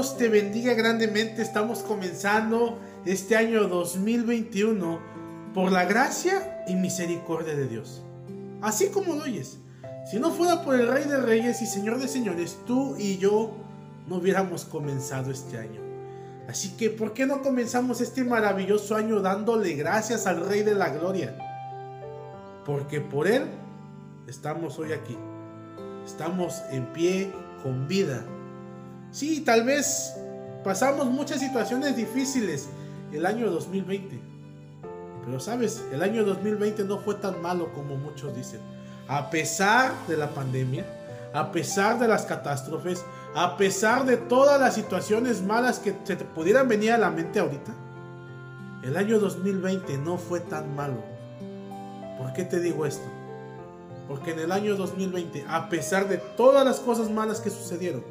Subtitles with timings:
[0.00, 1.42] Dios te bendiga grandemente.
[1.42, 4.98] Estamos comenzando este año 2021
[5.52, 8.02] por la gracia y misericordia de Dios.
[8.62, 9.58] Así como lo oyes.
[10.10, 13.58] Si no fuera por el Rey de Reyes y Señor de Señores, tú y yo
[14.08, 15.82] no hubiéramos comenzado este año.
[16.48, 20.88] Así que, ¿por qué no comenzamos este maravilloso año dándole gracias al Rey de la
[20.88, 21.36] Gloria?
[22.64, 23.44] Porque por Él
[24.26, 25.18] estamos hoy aquí.
[26.06, 27.30] Estamos en pie,
[27.62, 28.24] con vida.
[29.12, 30.14] Sí, tal vez
[30.62, 32.68] pasamos muchas situaciones difíciles
[33.12, 34.20] el año 2020.
[35.24, 38.60] Pero sabes, el año 2020 no fue tan malo como muchos dicen.
[39.08, 40.86] A pesar de la pandemia,
[41.34, 46.24] a pesar de las catástrofes, a pesar de todas las situaciones malas que se te
[46.24, 47.72] pudieran venir a la mente ahorita,
[48.84, 51.02] el año 2020 no fue tan malo.
[52.16, 53.06] ¿Por qué te digo esto?
[54.06, 58.04] Porque en el año 2020, a pesar de todas las cosas malas que sucedieron,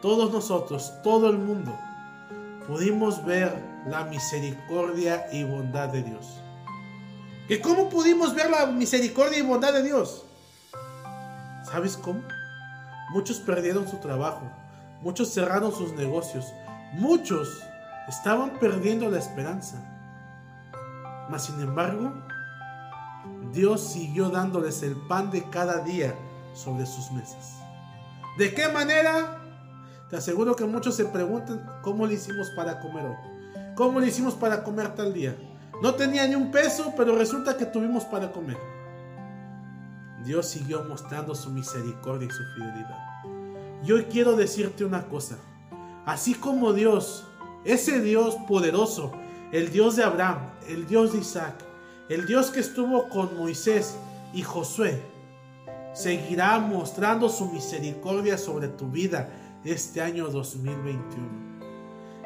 [0.00, 1.76] todos nosotros, todo el mundo,
[2.66, 3.54] pudimos ver
[3.86, 6.40] la misericordia y bondad de Dios.
[7.48, 10.24] ¿Y cómo pudimos ver la misericordia y bondad de Dios?
[11.64, 12.22] ¿Sabes cómo?
[13.10, 14.42] Muchos perdieron su trabajo,
[15.02, 16.46] muchos cerraron sus negocios,
[16.92, 17.48] muchos
[18.08, 19.76] estaban perdiendo la esperanza.
[21.28, 22.12] Mas sin embargo,
[23.52, 26.14] Dios siguió dándoles el pan de cada día
[26.54, 27.56] sobre sus mesas.
[28.38, 29.39] ¿De qué manera?
[30.10, 33.74] Te aseguro que muchos se preguntan cómo le hicimos para comer hoy.
[33.76, 35.36] ¿Cómo le hicimos para comer tal día?
[35.80, 38.58] No tenía ni un peso, pero resulta que tuvimos para comer.
[40.24, 42.98] Dios siguió mostrando su misericordia y su fidelidad.
[43.86, 45.38] Y hoy quiero decirte una cosa.
[46.04, 47.24] Así como Dios,
[47.64, 49.12] ese Dios poderoso,
[49.52, 50.38] el Dios de Abraham,
[50.68, 51.54] el Dios de Isaac,
[52.08, 53.96] el Dios que estuvo con Moisés
[54.34, 55.00] y Josué,
[55.94, 59.30] seguirá mostrando su misericordia sobre tu vida
[59.64, 61.50] este año 2021.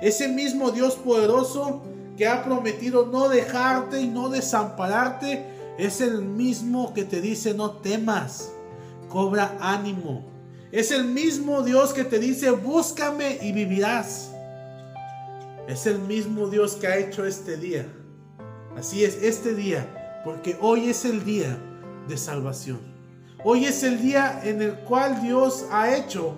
[0.00, 1.82] Ese mismo Dios poderoso
[2.16, 5.46] que ha prometido no dejarte y no desampararte,
[5.78, 8.52] es el mismo que te dice no temas,
[9.08, 10.24] cobra ánimo.
[10.70, 14.30] Es el mismo Dios que te dice búscame y vivirás.
[15.68, 17.86] Es el mismo Dios que ha hecho este día.
[18.76, 21.58] Así es, este día, porque hoy es el día
[22.08, 22.80] de salvación.
[23.44, 26.34] Hoy es el día en el cual Dios ha hecho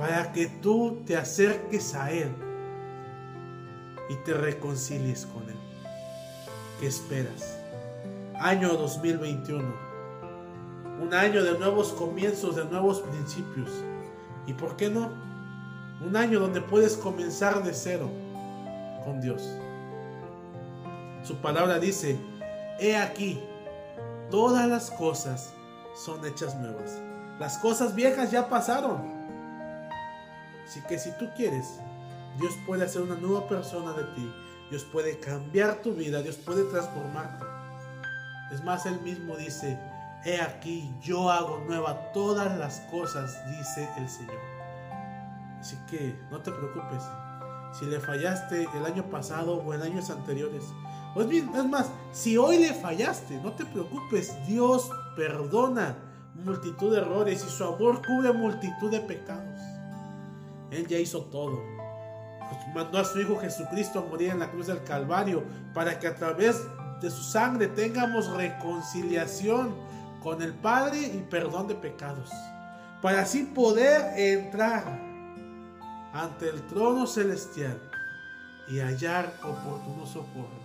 [0.00, 2.34] para que tú te acerques a Él
[4.08, 5.58] y te reconcilies con Él.
[6.80, 7.58] ¿Qué esperas?
[8.36, 9.62] Año 2021.
[11.02, 13.68] Un año de nuevos comienzos, de nuevos principios.
[14.46, 15.10] ¿Y por qué no?
[16.00, 18.08] Un año donde puedes comenzar de cero
[19.04, 19.46] con Dios.
[21.22, 22.18] Su palabra dice,
[22.78, 23.38] he aquí,
[24.30, 25.52] todas las cosas
[25.94, 27.02] son hechas nuevas.
[27.38, 29.19] Las cosas viejas ya pasaron
[30.70, 31.80] Así que si tú quieres,
[32.38, 34.32] Dios puede hacer una nueva persona de ti.
[34.70, 36.22] Dios puede cambiar tu vida.
[36.22, 37.44] Dios puede transformarte.
[38.52, 39.76] Es más, Él mismo dice,
[40.24, 44.38] he aquí, yo hago nueva todas las cosas, dice el Señor.
[45.58, 47.02] Así que no te preocupes.
[47.76, 50.62] Si le fallaste el año pasado o en años anteriores.
[51.14, 54.36] Pues bien, es más, si hoy le fallaste, no te preocupes.
[54.46, 55.96] Dios perdona
[56.44, 59.79] multitud de errores y su amor cubre multitud de pecados.
[60.70, 61.62] Él ya hizo todo.
[62.48, 66.08] Pues mandó a su Hijo Jesucristo a morir en la cruz del Calvario para que
[66.08, 66.60] a través
[67.00, 69.74] de su sangre tengamos reconciliación
[70.22, 72.30] con el Padre y perdón de pecados.
[73.00, 74.84] Para así poder entrar
[76.12, 77.80] ante el trono celestial
[78.68, 80.60] y hallar oportuno socorro.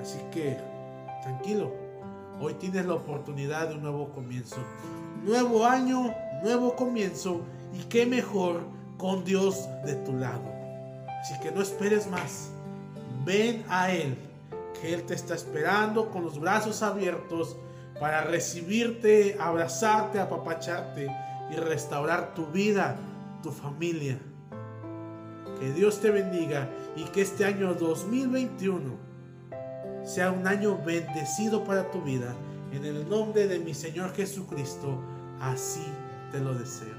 [0.00, 0.58] Así que,
[1.22, 1.72] tranquilo,
[2.40, 4.56] hoy tienes la oportunidad de un nuevo comienzo.
[5.22, 7.42] Nuevo año, nuevo comienzo
[7.78, 8.62] y qué mejor
[8.98, 10.44] con Dios de tu lado.
[11.20, 12.50] Así que no esperes más.
[13.24, 14.16] Ven a Él,
[14.80, 17.56] que Él te está esperando con los brazos abiertos
[18.00, 21.08] para recibirte, abrazarte, apapacharte
[21.50, 22.96] y restaurar tu vida,
[23.42, 24.18] tu familia.
[25.58, 29.06] Que Dios te bendiga y que este año 2021
[30.04, 32.34] sea un año bendecido para tu vida.
[32.72, 35.00] En el nombre de mi Señor Jesucristo,
[35.40, 35.84] así
[36.30, 36.95] te lo deseo.